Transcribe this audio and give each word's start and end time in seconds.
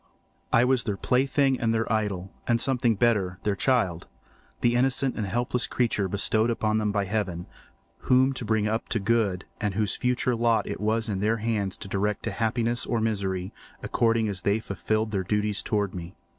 I 0.51 0.65
was 0.65 0.85
their 0.85 0.97
plaything 0.97 1.59
and 1.59 1.71
their 1.75 1.93
idol, 1.93 2.33
and 2.47 2.59
something 2.59 2.95
better—their 2.95 3.55
child, 3.55 4.07
the 4.61 4.73
innocent 4.73 5.15
and 5.15 5.27
helpless 5.27 5.67
creature 5.67 6.07
bestowed 6.07 6.63
on 6.63 6.79
them 6.79 6.91
by 6.91 7.05
Heaven, 7.05 7.45
whom 8.09 8.33
to 8.33 8.43
bring 8.43 8.67
up 8.67 8.89
to 8.89 8.99
good, 8.99 9.45
and 9.59 9.75
whose 9.75 9.95
future 9.95 10.35
lot 10.35 10.65
it 10.65 10.81
was 10.81 11.07
in 11.07 11.19
their 11.19 11.37
hands 11.37 11.77
to 11.77 11.87
direct 11.87 12.23
to 12.23 12.31
happiness 12.31 12.83
or 12.87 12.99
misery, 12.99 13.53
according 13.83 14.27
as 14.27 14.41
they 14.41 14.59
fulfilled 14.59 15.11
their 15.11 15.21
duties 15.23 15.61
towards 15.61 15.93
me. 15.93 16.15